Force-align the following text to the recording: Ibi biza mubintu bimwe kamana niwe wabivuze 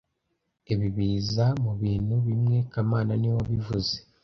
Ibi 0.73 0.87
biza 0.95 1.45
mubintu 1.63 2.15
bimwe 2.27 2.57
kamana 2.71 3.11
niwe 3.17 3.35
wabivuze 3.39 3.95